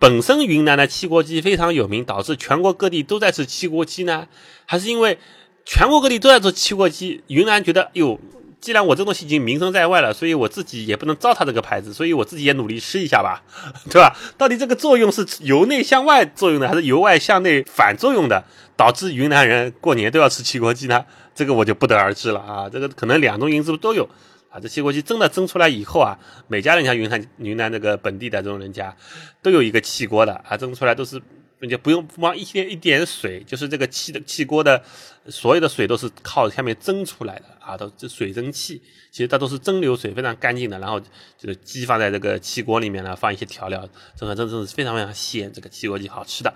[0.00, 4.26] 本身云南的汽锅鸡非常有名，导致全国各地都在吃汽锅鸡呢，
[4.66, 5.18] 还是因为
[5.64, 8.18] 全国各地都在做汽锅鸡，云南觉得哟，
[8.60, 13.42] 既然我这东西已经名声在外了，所以我自己也不能糟蹋这个牌子，所以我自己也努力吃一下吧，
[13.88, 14.16] 对吧？
[14.36, 18.44] 到底这个作用是由内向外作用的，还是由外向内反作用的，
[18.76, 21.04] 导致云南人过年都要吃汽锅鸡呢？
[21.38, 24.02] 这个我就不得而知了啊，这个可能两种因素都有
[24.50, 24.58] 啊。
[24.58, 28.92] 这汽锅鸡真的蒸出来以后啊，每家人家云南云南这个本地的这种人家
[29.40, 31.22] 都有一个气锅的啊，蒸出来都是
[31.70, 34.82] 就不用往一点一点水，就是这个气的气锅的
[35.28, 40.76] 所有的水都是靠下面蒸出来的啊，都这水蒸气，其实它都是蒸馏水，非常干净的。
[40.80, 46.52] 然后就是鸡放在这个气锅里面呢，放一些调料，蒸的真的是非常非常鲜，这个汽锅鸡好吃的。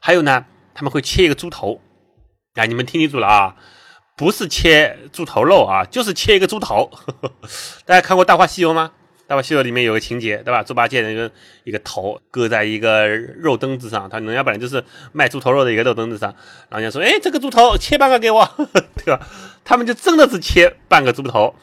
[0.00, 1.80] 还有呢，他们会切一个猪头，
[2.54, 3.56] 啊，你们听清楚了啊。
[4.18, 6.90] 不是切猪头肉啊，就是切一个猪头。
[7.86, 8.90] 大家看过《大话西游》吗？
[9.28, 10.60] 《大话西游》里面有个情节，对吧？
[10.60, 11.30] 猪八戒那个
[11.62, 16.34] 一个头搁在一个肉墩子上，他人家本来就是卖猪头肉的一个肉墩子上，
[16.68, 18.44] 然后人家说：“哎，这个猪头切半个给我，
[19.04, 19.24] 对吧？”
[19.64, 21.54] 他们就真的是切半个猪头，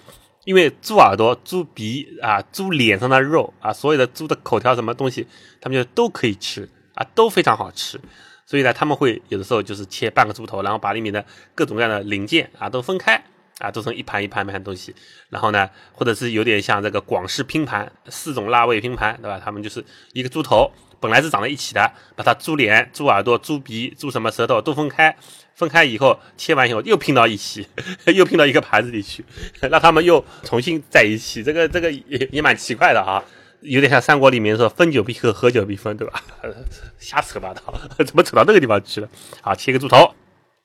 [0.46, 5.28] 因为猪耳朵、猪鼻啊、猪脸上的肉啊，所有的猪的口条什么东西，
[5.60, 8.00] 他们就都可以吃啊，都非常好吃。
[8.46, 13.22] 所以呢，他们会有的时候就是切半个猪头，然后把里面的各种各样的零件啊都分开
[13.60, 14.94] 啊，做成一盘一盘一盘东西。
[15.30, 19.42] 然后呢，或者是有点像这个广式拼盘，四种辣味拼盘，对吧？
[19.44, 25.16] 他们就是一个猪头本来是长在一起的，把它猪脸、猪耳朵、猪鼻、猪什么舌头都分开，
[25.56, 27.68] 分开以后切完以后又拼到一起，
[28.14, 29.26] 又拼到一个盘子里去，
[29.72, 31.42] 让他们又重新在一起。
[31.42, 33.24] 这个这个也也蛮奇怪的啊。
[33.66, 36.24] 有点像三国里面说分久必合，合久必分，对吧？
[37.00, 37.62] 瞎扯八道，
[38.06, 39.10] 怎么扯到那个地方去了？
[39.42, 40.14] 好，切个猪头，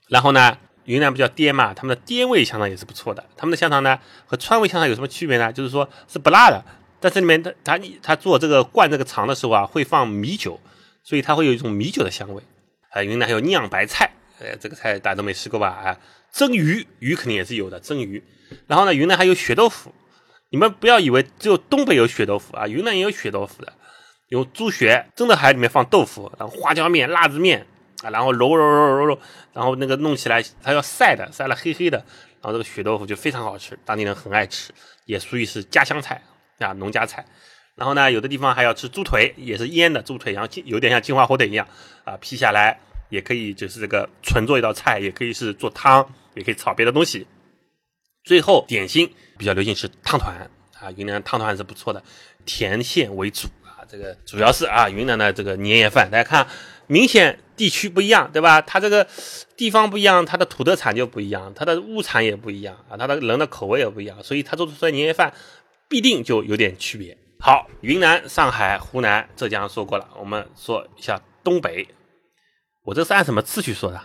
[0.09, 3.25] 然后呢，云南不叫滇嘛，他们的滇味香肠也是不错的。
[3.37, 5.53] 他们的香肠呢和川味香肠有什么区别呢？
[5.53, 6.65] 就是说是不辣的，
[7.01, 10.61] 但这里面他他他做这个灌这个肠的时候啊，会放米酒，
[11.03, 12.43] 所以它会有一种米酒的香味。
[12.91, 15.69] 啊，云南还有酿白菜，呃，这个菜大家都没吃过吧？
[15.69, 15.99] 啊，
[16.33, 18.23] 蒸鱼，鱼肯定也是有的，蒸鱼。
[18.67, 19.95] 然后呢，云南还有血豆腐。
[20.51, 23.73] 你们不要以为只有东北有血豆腐啊，云南也有血豆腐的，
[24.29, 27.67] 有猪血，真的海里面放豆腐，然后花椒面、辣子面
[28.03, 29.19] 啊，然后揉揉揉揉揉，
[29.53, 34.73] 然后那个弄起来，它要晒的，晒了黑黑的，然后这个血豆腐就非常好吃，当地人很爱吃，
[35.07, 36.21] 也属于是家乡菜
[36.59, 37.25] 啊，农家菜。
[37.77, 41.67] 然后呢，有的地方还要吃猪腿，也是腌的猪腿，然后有点像金华火腿一样
[42.05, 47.27] 啊，劈下来也可以就是这个纯做一道菜，也可以是做汤，也可以炒别的东西。
[48.25, 50.37] 最后点心比较流行吃汤团
[50.79, 52.03] 啊，云南汤团还是不错的，
[52.45, 56.47] 甜馅为主啊，这个主要是啊云南的这个年夜饭，大家看
[56.87, 58.61] 明显地区不一样，对吧？
[58.61, 59.07] 它这个
[59.57, 65.33] 地方不一样，它的土特产就不一样，它的物产也不一样啊，它的人的口味也不一样，所以它做出来年夜饭
[65.89, 67.17] 必定就有点区别。
[67.39, 71.89] 好，云南、上海、湖南、浙江说过了，我们说一下东北，
[72.85, 73.99] 我这是按什么次序说的？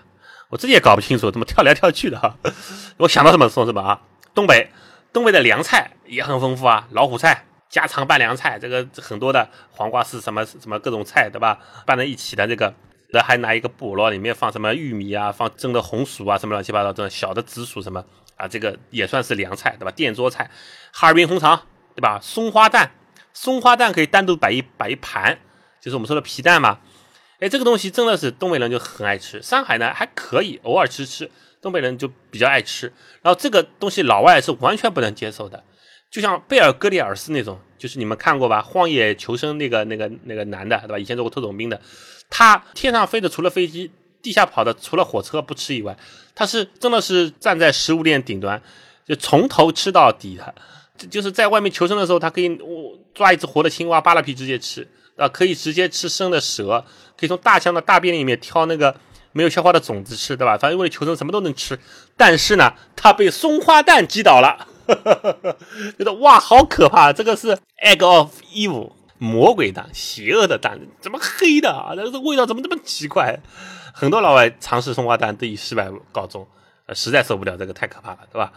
[0.50, 2.38] 我自己也搞不清楚，怎么跳来跳去的哈。
[2.98, 4.00] 我想到什么说什么啊。
[4.34, 4.69] 东北，
[5.15, 11.58] 东北的凉菜也很丰富啊，老虎菜、家常拌凉菜，这个很多的黄瓜丝什么什么各种菜，对吧？
[11.86, 12.73] 拌在一起的这个，
[13.08, 18.04] 然后还拿一个菠萝，里面放什么玉米啊，放蒸的红薯啊，什么乱七八糟这种小的紫薯什么
[18.36, 19.91] 啊，这个也算是凉菜，对吧？
[19.91, 20.51] 垫桌菜，
[20.91, 21.62] 哈尔滨红肠，
[21.95, 22.19] 对吧？
[22.21, 22.91] 松花蛋，
[23.32, 25.39] 松花蛋可以单独摆一摆一盘，
[25.80, 26.80] 就是我们说的皮蛋嘛。
[27.39, 31.32] 哎，这个东西真的是东北人就很爱吃，上海呢还可以偶尔吃吃，
[31.65, 32.86] 东北人就比较爱吃。
[33.23, 35.63] 然后这个东西老外是完全不能接受的，
[36.12, 40.99] 就像贝尔格里尔斯那种，就是你们看过吧，《荒野求生》那个那个那个男的，对吧？
[40.99, 41.82] 以前做过特种兵的，
[42.30, 43.89] 他天上飞的除了飞机，
[44.21, 45.97] 地下跑的除了火车不吃以外，
[46.36, 48.62] 他是真的是站在食物链顶端，
[49.08, 50.54] 就从头吃到底的。
[51.10, 52.58] 就是在外面求生的时候，他可以
[53.15, 54.88] 抓一只活的青蛙，扒了皮直接吃。
[55.17, 56.84] 啊，可以直接吃生的蛇，
[57.17, 58.93] 可以从大象的大便里面挑那个
[59.36, 60.58] 没有消化的种子吃，对吧？
[60.58, 61.78] 反正为了求生，什么都能吃。
[62.15, 64.65] 但是呢，他被松花蛋击倒了，
[66.00, 67.12] 觉得哇，好可怕！
[67.12, 71.91] 这个是 egg of evil，魔鬼蛋，邪恶的蛋，怎么黑的啊？
[71.93, 73.38] 这个味道怎么这么奇怪？
[73.93, 76.48] 很多老外尝试松花蛋都以失败告终，
[76.86, 78.54] 呃，实在受不了这个，太可怕了，对吧？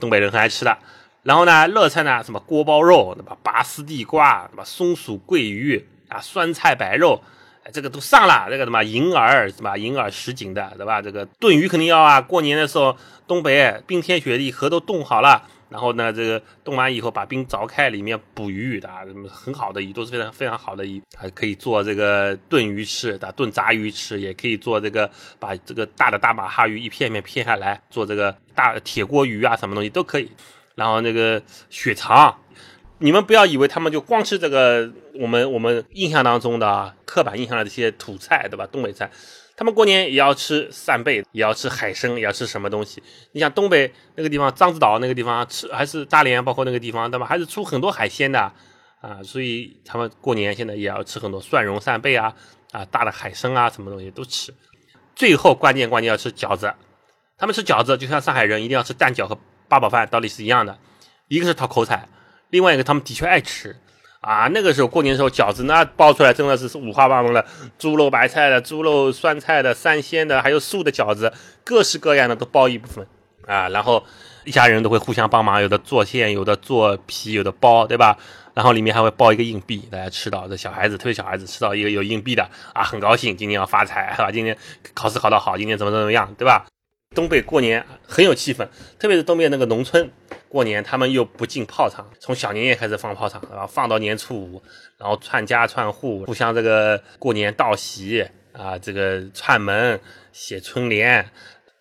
[0.00, 0.78] 东北人很爱吃的。
[1.22, 3.36] 然后呢，热菜呢，什么锅包肉，对吧？
[3.42, 4.64] 拔丝地瓜，对吧？
[4.64, 7.22] 松鼠桂鱼啊，酸菜白肉，
[7.72, 8.46] 这个都上了。
[8.50, 9.76] 这个什么银耳，是吧？
[9.76, 11.00] 银耳什锦的，对吧？
[11.02, 12.20] 这个炖鱼肯定要啊。
[12.20, 15.42] 过年的时候，东北冰天雪地，河都冻好了。
[15.70, 18.88] 然后呢，这个冻完以后，把冰凿开，里面捕鱼的，
[19.28, 30.32] 很好的鱼，都是非常非常好的鱼，还可以做这个炖鱼吃，的炖炸鱼吃，也可以做这个，把这个大的大马哈鱼一片片片下来，做这个大铁锅鱼啊，什么东西都可以。
[30.74, 32.34] 然后那个血肠，
[32.98, 38.66] 你们不要以为他们就光吃这个，我们我们印象当中的刻板印象的这些土菜，对吧？
[38.66, 39.10] 东北菜，
[39.56, 43.02] 他们过年也要吃扇贝，也要吃海参，也要吃什么东西？
[43.32, 47.26] 你像东北那个地方，獐子岛那个地方吃，还是大连，包括那个地方，对吧？
[47.26, 48.40] 还是出很多海鲜的
[49.00, 52.34] 啊，所以他们过年现在也要吃很多蒜蓉扇贝啊，
[52.72, 54.52] 啊，大的海参啊，什么东西都吃。
[55.14, 56.72] 最后关键关键要吃饺子，
[57.36, 59.38] 他们吃饺子就像上海人一定要吃蛋饺和。
[59.70, 60.78] 八宝饭道理是一样的，
[61.28, 62.08] 一个是讨口彩，
[62.50, 63.76] 另外一个他们的确爱吃
[64.20, 64.48] 啊。
[64.52, 67.44] 那个时候过年的时候，饺子那包出来真的是五花八门的，
[67.78, 71.32] 猪肉白菜的、猪肉酸菜的、三鲜的，还有素的饺子，
[71.64, 73.06] 各式各样的都包一部分
[73.46, 73.68] 啊。
[73.68, 74.04] 然后
[74.44, 78.16] 一家人都会互相帮忙，有的做馅，有的做皮，有的包，对吧？
[78.54, 84.32] 然后里面还会包一个硬币，大家吃到这小孩子，特别小孩子吃到一个有硬币的啊，很高兴，今天要发财，是吧？
[84.32, 84.56] 今天
[84.94, 86.66] 考试考得好，今天怎么怎么样，对吧？
[87.14, 88.68] 东北过年很有气氛，
[88.98, 90.08] 特别是东北那个农村
[90.48, 94.62] 过年，他们又不进炮仗，从小年夜开始放炮仗，然后放到年初五，
[94.98, 99.98] 然后串家串户，互相这个过年道喜啊，这个串门、
[100.32, 101.28] 写春联，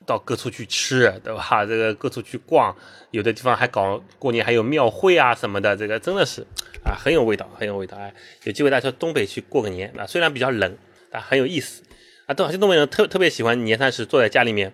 [0.06, 1.66] 到各处去吃，对吧？
[1.66, 2.76] 这个各处去逛，
[3.12, 6.42] 有的地方还搞过年，还有庙会啊什么的，这个真的是
[6.84, 7.96] 啊很有味道，很有味道。
[7.98, 8.12] 哎，
[8.46, 10.78] 有机会大家东北去过个年啊，虽然比较冷，
[11.12, 11.84] 但很有意思
[12.26, 12.34] 啊。
[12.34, 14.74] 东些东北人特特别喜欢年三十坐在家里面。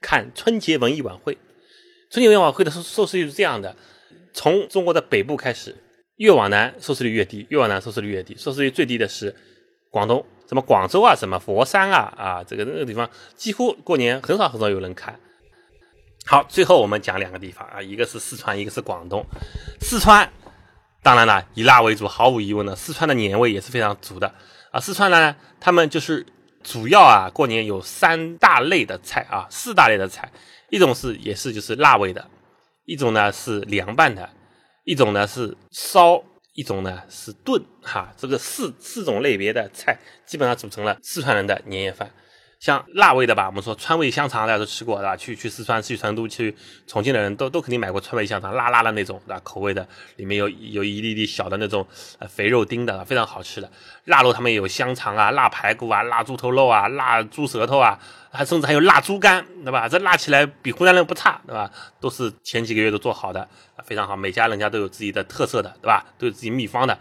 [0.00, 1.36] 看春节文艺晚会，
[2.10, 3.74] 春节文艺晚会的收收视率是这样的：
[4.32, 5.76] 从中国的北部开始，
[6.16, 8.36] 越往南收视率越低，越往南收视率越低。
[8.36, 9.34] 收视率最低的是
[9.90, 15.18] 广东，什么广州啊，什么佛山啊，啊，这个那个地方几乎过年很少很少有人看。
[16.26, 19.24] 好，最后我们讲两个地方啊，一个是四川，一个是广东。
[19.80, 20.30] 四川
[21.02, 24.32] 当然了，以辣为主，毫无疑问的，四川的年味也是非常足的
[24.70, 24.78] 啊。
[24.78, 26.24] 四川呢，他们就是。
[26.70, 30.30] 主要啊，过年有三大类的菜啊，四大类的菜，
[30.68, 32.28] 一种是也是就是辣味的，
[32.84, 34.28] 一种呢是凉拌的，
[34.84, 42.12] 一种呢是烧，一种呢是炖，哈，这个四四种类别的菜基本上组成了四川人的年夜饭。
[42.60, 45.16] 像辣味的吧，我们说川味香肠，大家都吃过，对吧？
[45.16, 46.56] 去去四川、去成都、去
[46.88, 49.40] 重庆的人都都肯定买过川味香肠，辣辣的那种，对吧？
[49.44, 51.86] 口味的，里面有有一粒粒小的那种
[52.28, 53.70] 肥肉丁的，非常好吃的。
[54.06, 57.96] 腊肉他们也有香肠啊、腊排骨啊、腊猪头肉啊、腊猪舌头啊，
[58.32, 59.88] 还甚至还有腊猪肝，对吧？
[59.88, 61.70] 这辣起来比湖南人不差，对吧？
[62.00, 63.48] 都是前几个月都做好的，
[63.84, 66.04] 非常好，每家人家都有自己的特色的，对吧？
[66.18, 66.98] 都有自己秘方的，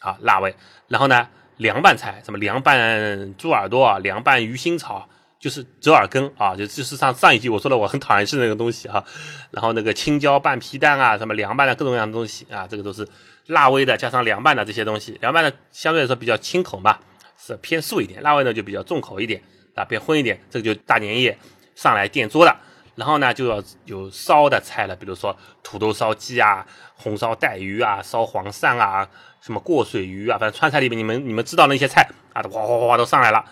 [0.00, 0.56] 好辣味。
[0.88, 1.28] 然后呢？
[1.58, 9.04] 凉拌菜，什么凉拌猪耳朵啊，凉拌鱼腥草，就是折耳根啊，就就是上上一集我说的我很讨厌吃那个东西啊。
[9.50, 13.06] 然后那个青椒拌皮蛋啊，什么凉拌的各种各样的东西啊，这个都是
[13.46, 15.16] 辣味的，加上凉拌的这些东西。
[15.20, 16.98] 凉拌的相对来说比较清口嘛，
[17.36, 19.42] 是偏素一点；辣味呢就比较重口一点
[19.74, 20.40] 啊，偏荤一点。
[20.50, 21.36] 这个就大年夜
[21.74, 22.56] 上来垫桌的。
[22.94, 29.08] 然后呢就要有烧的菜了，比如说土豆烧鸡啊，红烧带鱼啊，烧黄鳝啊。
[29.40, 33.44] 什么过水鱼啊，反正川菜里面，你们你们知道那些菜啊，都哗哗哗都上来了。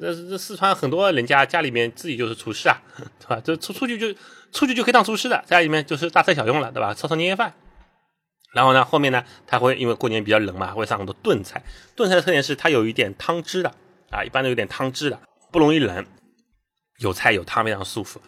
[0.00, 2.80] 这这四川很多人家家里面自己就是厨师啊，
[3.20, 3.40] 对吧？
[3.44, 4.12] 这出出去就
[4.50, 6.94] 出去就可以当厨师的，家里面就是大材小用了，对吧？
[6.94, 7.52] 烧烧年夜饭。
[8.54, 11.62] 然后呢，后面呢，他会因为过年比较冷嘛，会上很多炖菜。
[11.96, 13.74] 炖菜的特点是它有一点汤汁的
[14.10, 15.18] 啊，一般都有点汤汁的，
[15.50, 16.06] 不容易冷，
[16.98, 18.20] 有菜有汤非常舒服。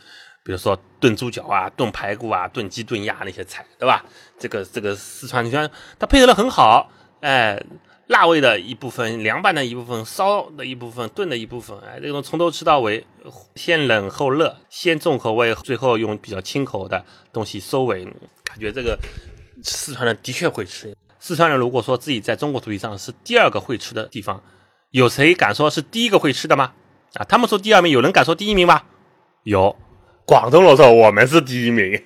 [0.45, 4.05] 比如说炖猪脚啊、炖排骨啊、炖鸡、炖鸭那些菜，对吧？
[4.39, 7.61] 这个这个四川，你看它配合的很好，哎，
[8.09, 13.07] 辣味的一部分，凉拌的一部分，烧的一部分，炖的一部分，哎，这种从头吃到尾，
[13.55, 17.03] 先冷后热，先重口味，最后用比较清口的
[17.33, 18.05] 东西收尾，
[18.45, 18.99] 感觉这个
[19.63, 20.95] 四川人的确会吃。
[21.19, 24.43] 四川人如果说自己在中国土地上是第二个会吃的地方，
[24.91, 26.75] 有谁敢说是第一个会吃的吗？
[27.15, 28.83] 啊，他们说第二名，有人敢说第一名吗？
[29.45, 29.75] 有，
[30.25, 32.03] 广东人说我们是第一名。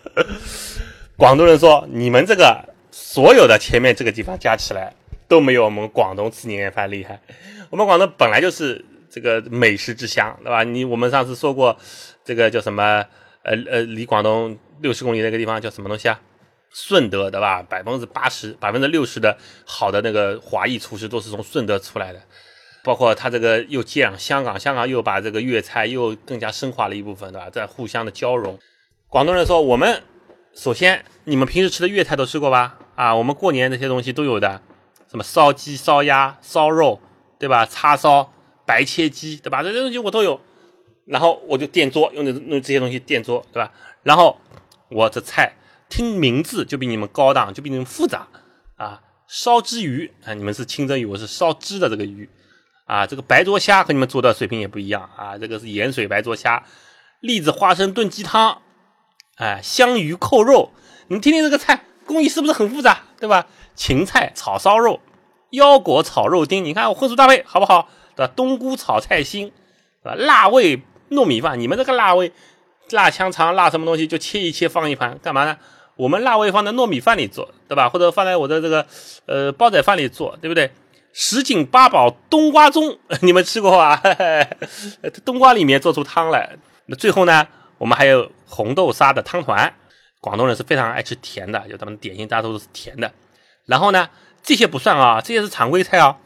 [1.16, 2.64] 广东人说你们这个。
[2.98, 4.94] 所有的前面这个地方加起来
[5.28, 7.20] 都没有我们广东吃年夜饭厉害。
[7.68, 10.62] 我们广东本来就是这个美食之乡，对吧？
[10.64, 11.76] 你我们上次说过，
[12.24, 13.04] 这个叫什么？
[13.42, 16.18] 呃呃，离广东六十公里那个地方叫什么东西啊？
[16.70, 17.62] 顺德，对吧？
[17.62, 22.20] 百分之八十、百分之六十的好的那个华裔厨师都是从顺德出来的。
[22.86, 27.50] 包括他这个又接壤香港，香港又把这个粤菜又更加深化了一部分，对吧？
[27.50, 28.56] 在互相的交融。
[29.08, 30.04] 广东人说，我们
[30.54, 32.78] 首先你们平时吃的粤菜都吃过吧？
[32.94, 34.62] 啊，我们过年那些东西都有的，
[35.10, 37.00] 什么烧鸡、烧鸭、烧肉，
[37.40, 37.66] 对吧？
[37.66, 38.32] 叉烧、
[38.64, 39.64] 白切鸡，对吧？
[39.64, 40.40] 这些东西我都有。
[41.06, 43.72] 然后我就垫桌，用这用这些东西垫桌，对吧？
[44.04, 44.38] 然后
[44.90, 45.52] 我这菜
[45.88, 48.28] 听名字就比你们高档，就比你们复杂
[48.76, 49.02] 啊。
[49.26, 52.28] 烧汁鱼啊，你们是清蒸鱼，我是烧汁的这个鱼
[52.86, 53.06] 啊。
[53.06, 55.36] 这个白灼虾和你们做的水平也不一样啊。
[55.36, 56.64] 这个是盐水白灼虾，
[57.20, 58.62] 栗子花生炖鸡汤，
[59.36, 60.70] 哎，香鱼扣肉，
[61.08, 61.82] 你们听听这个菜。
[62.06, 63.48] 工艺是不是很复杂，对吧？
[63.74, 65.00] 芹菜炒烧肉，
[65.50, 67.88] 腰果炒肉丁，你看我荤素搭配好不好？
[68.14, 68.32] 对吧？
[68.36, 69.50] 冬菇炒菜心，
[70.04, 70.14] 啊？
[70.14, 72.30] 辣味糯米饭，你们这个辣味，
[72.90, 75.58] 辣香肠、辣什么东西就切一切放一盘，干嘛呢？
[75.96, 77.88] 我们辣味放在糯米饭里做，对吧？
[77.88, 78.86] 或者放在我的这个
[79.26, 80.70] 呃煲仔饭里做，对不对？
[81.18, 84.02] 什锦八宝冬瓜盅， 你们吃过吧？
[85.24, 86.58] 冬瓜里面做出汤来。
[86.84, 87.48] 那最后呢，
[87.78, 89.74] 我们还有红豆沙的汤团。
[90.20, 93.10] 广东人是非常爱吃甜的，就咱们点心大多都是甜的。
[93.64, 94.10] 然后呢，
[94.42, 96.18] 这些不算啊，这些是常规菜啊。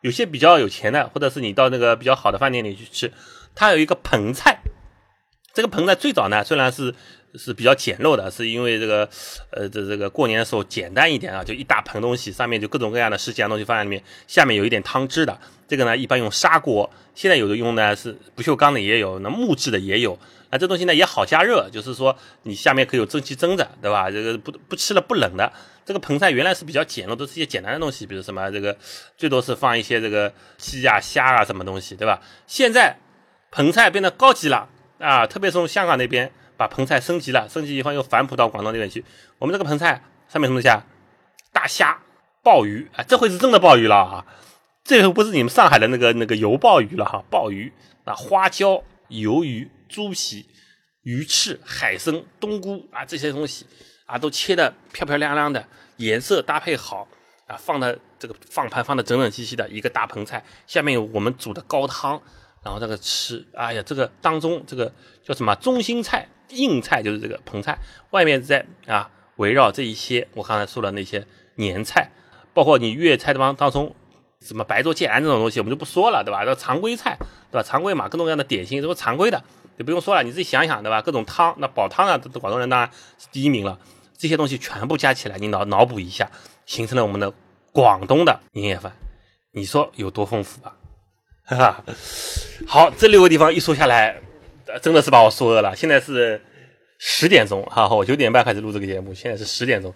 [0.00, 3.12] 有些比较有钱的，或者是你到那个比较好的饭店里去吃，
[3.54, 4.58] 它有一个盆菜。
[5.54, 6.92] 这个盆菜最早呢，虽然是
[7.34, 9.08] 是比较简陋的，是因为这个
[9.50, 15.38] 呃这这个过年的时候简单一点啊，就一大盆东西，上面就各种各样的十几样东西放在里面，下面有一点汤汁的。
[15.66, 20.18] 这个呢，一般用砂锅，现在有的用呢是不锈钢的也有，那木质的也有。
[20.50, 24.10] 那这东西呢也好加热，就是说你下面可以有蒸汽蒸着，对吧？
[24.10, 25.50] 这个不不吃了不冷的。
[25.86, 28.76] 这个盆菜原来是比较简陋，都是一些简单的东西，比如什么这个
[29.16, 32.20] 最多是放一些这个鸡啊虾啊什么东西，对吧？
[32.46, 32.94] 现在
[33.50, 34.68] 盆菜变得高级了
[34.98, 36.30] 啊，特别是从香港那边
[36.62, 39.04] 把盆菜升级了，升级以后又反哺到广东那边去。
[39.38, 40.84] 我们这个盆菜上面什么东西啊？
[41.52, 42.00] 大虾、
[42.42, 44.24] 鲍鱼啊，这回是真的鲍鱼了啊！
[44.84, 47.72] 这回不是你们上海的那个那个油鲍鱼了哈，鲍鱼
[48.04, 49.70] 啊，花椒、鱿鱼。
[49.92, 50.46] 猪皮、
[51.02, 53.66] 鱼翅、海参、冬菇啊，这些东西
[54.06, 55.62] 啊，都切的漂漂亮亮的，
[55.98, 57.06] 颜色搭配好
[57.46, 62.18] 啊，放的这个放盘放的整整齐齐的一个大盆菜，下面有我们煮的高汤，
[62.64, 64.90] 然后这个吃，哎呀，这个当中这个
[65.22, 67.78] 叫什么中心菜、硬菜就是这个盆菜，
[68.10, 72.10] 外面在啊围绕这一些我刚才说的那些年菜，
[72.54, 73.94] 包括你粤菜当当中。
[74.44, 76.44] 什么白灼芥兰这种东西我们就不说了，对吧？
[76.44, 77.16] 这常规菜，
[77.52, 77.62] 对吧？
[77.62, 79.40] 常规嘛，各种各样的点心都是常规的。
[79.78, 81.00] 就不用说了，你自己想想，对吧？
[81.00, 83.78] 各种汤，那煲汤啊，广东人当然是第一名了。
[84.18, 86.28] 这些东西全部加起来，你脑脑补一下，
[86.66, 87.32] 形成了我们的
[87.70, 88.92] 广东的年夜饭，
[89.52, 90.74] 你说有多丰富吧？
[91.46, 91.84] 哈哈。
[92.66, 94.20] 好，这六个地方一说下来，
[94.82, 95.74] 真的是把我说饿了。
[95.74, 96.40] 现在是
[96.98, 99.92] 十点钟，哈，我九点半开始录这个节目，现在是十点钟。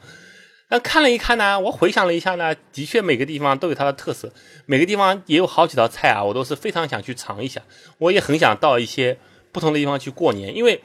[0.69, 4.33] 那看了一看呢，我回想了一下呢，的确每个地方都有它的特色，
[4.67, 7.63] 每个地方也有好几道菜啊，我都是非常想去尝一下。
[7.99, 9.19] 我也很想到一些。
[9.53, 10.83] 不同的地方去过年，因为，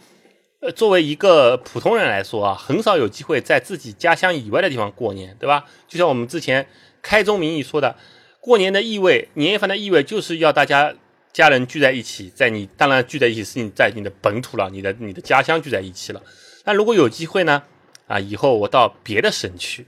[0.61, 5.65] 呃，作为一个普通人来说啊，很少有机会在自己家乡以外的地方过年，对吧？
[5.89, 6.65] 就像我们之前
[7.01, 7.97] 开宗明义说的，
[8.39, 10.95] 过年的意味，年夜饭的意味，就是要大家
[11.33, 16.21] 家人聚在一起，在你当然聚在一起是你在你的本土了，你的你的家乡聚在一起了。
[16.65, 17.63] 那如果有机会呢，
[18.07, 19.87] 啊，以后我到别的省去，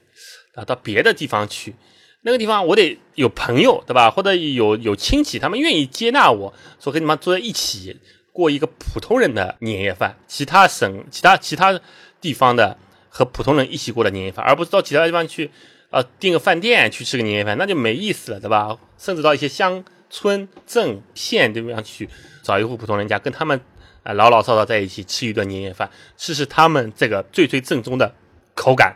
[0.55, 1.75] 啊，到别的地方去，
[2.21, 4.09] 那个地方我得有朋友，对吧？
[4.09, 7.99] 或者有有亲戚，他们愿意接纳我，说跟你们坐在一起。
[8.35, 11.79] 过一个普通人的年夜饭，其他省、其他其他
[12.19, 12.75] 地方的
[13.07, 15.51] 和普通人一起过的年夜饭，而不是到其他地方去，
[15.91, 18.75] 呃，订个饭店去吃个年夜饭，那就没意思了，对吧？
[18.97, 22.07] 甚至到一些乡村镇县地方去
[22.43, 23.59] 找一户普通人家，跟他们
[24.03, 28.13] 啊老老少少在一起吃一顿年夜饭，试试他们这个最最正宗的
[28.53, 28.95] 口感，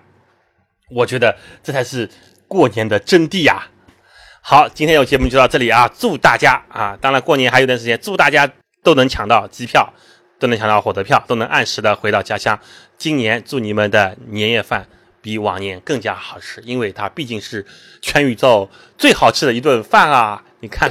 [0.92, 2.08] 我觉得这才是
[2.48, 3.68] 过年的真谛呀！
[4.42, 8.48] 好，今天有节目就到这里啊，祝大家啊，当然过年还有段时间，祝大家。
[8.84, 9.92] 都能抢到机票，
[10.40, 12.58] 都能抢到火车票，都能按时的回到家乡。
[12.98, 14.88] 今年祝你们的年夜饭
[15.22, 17.66] 比往年更加好吃，因为它毕竟是
[18.02, 20.42] 全宇宙最好吃的一顿饭啊！
[20.62, 20.90] 你看，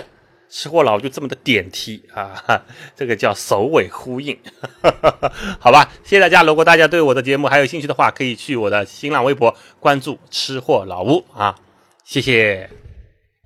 [0.49, 2.63] 吃货老吴就这么的点题啊，
[2.97, 4.39] 这个叫首尾呼应，
[5.59, 5.91] 好吧？
[6.05, 6.43] 谢谢大家。
[6.43, 11.55] 如果大家对我的节目还有兴趣的话，可以去我的新浪微博关注吃货老吴啊，
[12.05, 12.86] 谢谢。